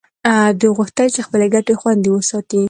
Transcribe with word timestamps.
دوی 0.59 0.71
غوښتل 0.77 1.07
چې 1.15 1.21
خپلې 1.27 1.47
ګټې 1.53 1.73
خوندي 1.79 2.09
وساتي 2.11 2.59